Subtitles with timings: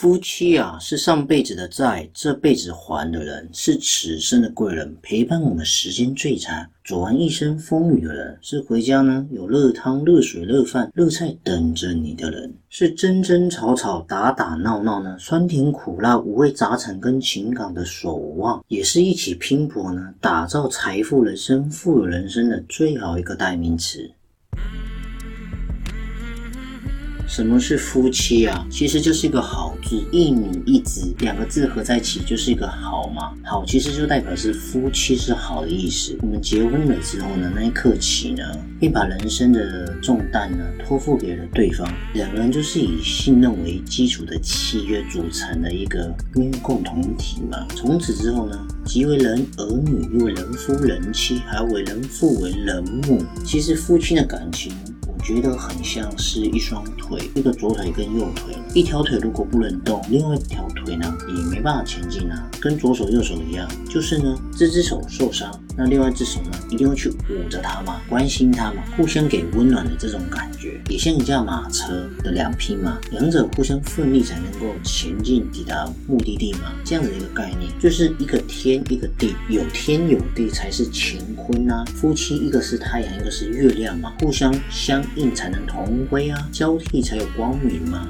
[0.00, 24.08] 夫妻啊，是上辈子的债，这辈子还的人，是此生的贵人，陪伴我们时间最长，走完一生风雨的人，是回家呢有热汤、热水、热饭、热菜等着你的人，是争争吵吵、打打闹闹呢，酸甜苦辣、五味杂陈跟情感的守望，也是一起拼搏呢，打造财富人生、富有人生的最好一个代名词。
[27.28, 28.66] 什么是夫妻啊？
[28.70, 33.34] 其实就是一个好字，一女一子两个字合在一起就是一个好嘛。
[33.44, 36.16] 好其实就代表是夫妻是好的意思。
[36.22, 38.42] 我们结婚了之后呢，那一刻起呢，
[38.80, 47.66] 并把人生的重担呢托付给了对方，两个人就是以信任为基础的契约组成的一个命运共同体嘛。
[47.76, 53.22] 从此之后呢，即为人儿女，又为人夫人妻，还为人父为人母。
[53.44, 54.72] 其实夫妻的感情。
[55.28, 65.50] 觉得很像是一双腿，一个左腿跟右腿，一条腿如果不能动，另外一条腿呢也没办法前进啊，跟左手右手一样，就是呢这只手受伤。
[65.76, 88.08] 那另外一只手呢，一定会去捂着它嘛，关心它嘛，互相给温暖的这种感觉，也像一架马车的两匹马，两者互相奋力才能够前进抵达目的地嘛，这样子一个概念，就是一个天一个地，有天有地才是乾坤啊，夫妻一个是太阳，一个是月亮嘛，互相相应才能同辉啊，交替才有光明嘛。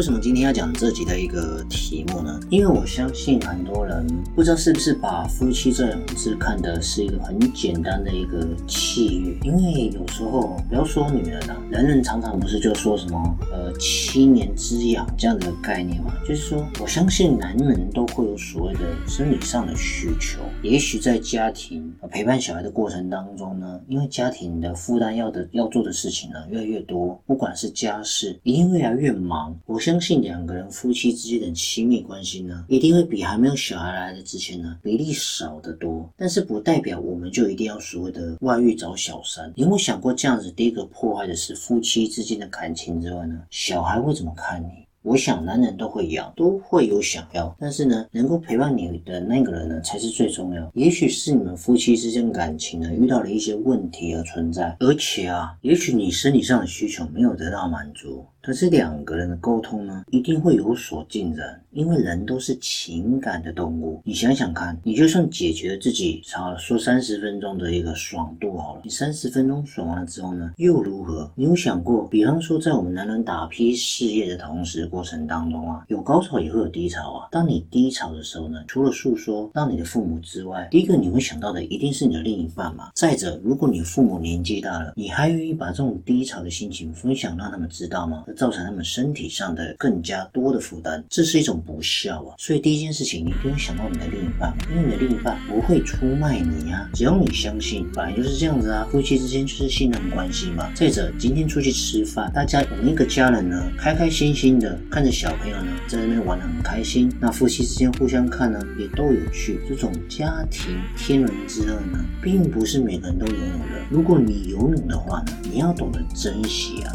[0.00, 2.40] 为什么今天要讲这集的一个题目呢？
[2.48, 9.36] 因为我相信很多人不知道是不是把夫妻这两个字看的是一个很简单的一个契约。
[9.42, 16.14] 因为有时候不要说女人啊，男人常常不是就说什么呃七年之痒这样的概念嘛？
[16.26, 20.40] 就是说，我相信男人都会有所谓的生理上的需求。
[20.62, 29.54] 也许在家庭陪伴小孩的过程当中呢，因为家庭的负担要的要做的事情呢越来越多，不管是家事一定越来越忙。
[29.66, 29.78] 我。
[29.89, 36.08] 相相信两个人夫妻之间的亲密关系呢，一定会比还没有小孩来的之前呢比例少得多。
[36.16, 39.52] 但是不代表我们就一定要所谓的外遇找小三。
[39.56, 40.48] 你有没有想过这样子？
[40.52, 44.68] 第一个破坏的是夫妻之间的感情之外呢，小孩会怎么看你？
[45.02, 50.70] 我想男人都会一样，都会有想要，但是呢，能够陪伴你的那个人呢，才是最重要。
[50.74, 58.24] 也许是你们夫妻之间感情呢遇到了一些问题而存在，而且啊，也许你生理上的需求没有得到满足。
[58.42, 64.00] 可是两个人的沟通呢，一定会有所进展，因为人都是情感的动物。
[64.02, 71.30] 你想想看，你就算解决了自己，差说三十分钟的一个爽度好了，你三十分钟爽完了之后呢，又如何？
[71.34, 77.28] 你有想过，比方说在我们男人打拼事业的同时过程当中啊，有高潮也会有低潮啊。
[77.30, 82.90] 当你低潮的时候呢，除了诉说让你的父母之外，第一个你会想到的一定是你的另一半嘛。
[82.94, 88.24] 再者，如果你父母年纪大了，你还愿意把这种低潮的心情分享让他们知道吗？
[88.36, 92.34] 造成他们身体上的更加多的负担，这是一种不孝啊！
[92.38, 96.90] 所以第一件事情，你一定会想到你的另一半，因为你的另一半不会出卖你啊！
[96.92, 100.70] 只要你相信，本来就是这样子啊，夫妻之间就是信任关系嘛。
[100.74, 109.60] 再者，今天出去吃饭，大家同一个家人呢，开开心心的看着小朋友呢在那边玩的很开心，那夫妻之间互相看呢也都有趣。
[109.68, 113.84] 这种家庭天伦之乐呢，并不是每个人都拥有的。
[113.90, 116.92] 如果你拥有的话呢，你要懂得珍惜啊！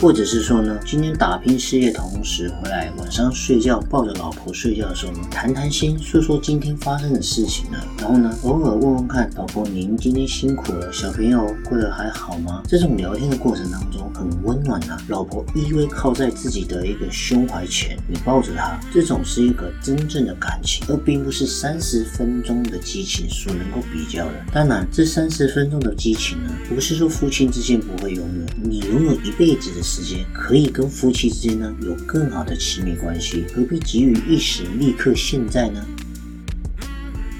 [0.00, 7.78] 或者是说呢，今天打拼事业同时回来，晚上睡觉抱着老婆睡觉的时候呢，谈谈心，说说今天发生的事情呢。
[7.98, 12.62] 然后呢，偶尔问问看老婆，您今天辛苦了，小朋友过得还好吗？
[12.68, 15.02] 这种聊天的过程当中很温暖啊。
[15.08, 24.34] 老婆依偎靠在自己的一个胸怀前，你抱着她，这种是一个真正的感情，而并不是三十分钟的激情所能够比较的。
[24.52, 29.87] 当然，这三十分钟的激情呢，不是说夫妻之间不会拥有，你拥有一辈子的。
[29.90, 35.82] 时间可以跟夫妻之间呢有更好的亲密关系，何必急于一时立刻现在呢？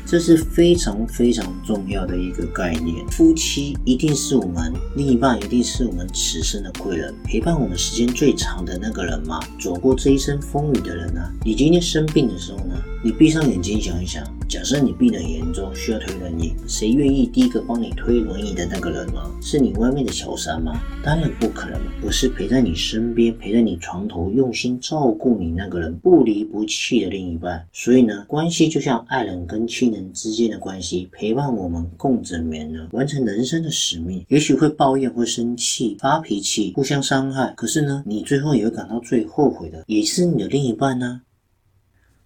[0.07, 3.07] 这是非常非常重要的一个概念。
[3.09, 9.39] 夫妻一定是我们另一半，一定是我们此生的贵人，陪伴我们时间最长的那个人吗？
[9.61, 11.21] 走过这一生风雨的人呢？
[11.45, 12.75] 你今天生病的时候呢？
[13.01, 19.31] 你闭上眼睛想一想，假设你病得严重，需要推轮椅，谁愿意第一个帮你推轮椅的那个人吗？
[19.41, 20.81] 是你外面的小三吗？
[21.05, 27.65] 当然不可能，不是陪在你身边，陪在你床头，用心照顾你那个人，不离不弃的另一半。
[27.73, 34.25] 所以呢，关系就像爱人跟亲人之间的关系，陪伴我们共枕眠呢，完成人生的使命。
[34.27, 37.55] 也许会抱怨，会生气，发脾气，互相伤害。
[37.57, 41.21] 可是呢，你最后也会感到最后悔的，也是你的另一半呢。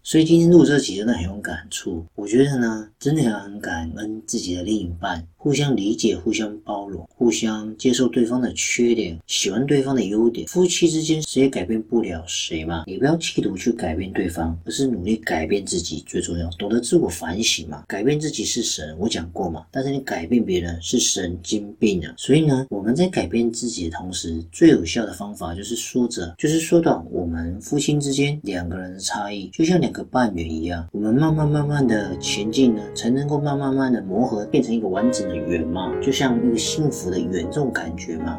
[0.04, 5.24] 所以今天录这集真的很有感触，我觉得呢，真的很感恩自己的另一半。
[5.36, 10.46] 互相理解，互相包容，互相接受对方的缺点，喜欢对方的优点。
[10.46, 16.48] 夫妻之间谁也改变不了谁嘛，你不要企图去改变对方，而是努力改变自己最重要。
[16.50, 19.66] 懂得自我反省嘛，改变自己是神，我讲过嘛。
[19.70, 22.14] 但是你改变别人是神经病啊！
[22.16, 35.42] 所以呢，我们在改变自己的同时，最有效的方法就是说着，就是缩短我们夫妻之间两个人的差异，就像两个半圆一样，我们慢慢慢慢的前进呢，才能够慢慢慢的磨合，变成一个完整的。
[35.42, 38.38] 圆嘛，就像一个幸福的圆这种感觉嘛。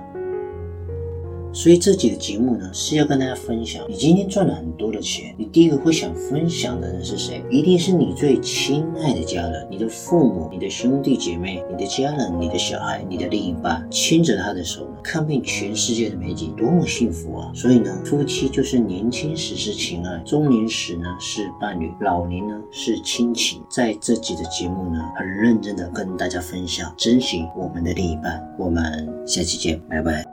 [1.53, 3.85] 所以这几个节目呢，是要跟大家分享。
[3.87, 7.43] 你今天赚了很多的钱，你第一个会想分享的人是谁？
[7.51, 17.51] 一定是你最亲爱的家人，你的父母、你的兄弟姐妹、你的家人、你的小孩、你的另一半，牵着他的手，看遍全世界的美景，多么幸福啊！
[17.53, 23.61] 所以呢，夫妻就是年轻时是情爱，中年时呢是伴侣，老年呢是亲情。
[23.69, 28.43] 在这几的节目呢，很认真的跟大家分享，珍惜我们的另一半。
[28.57, 30.32] 我们下期见，拜拜。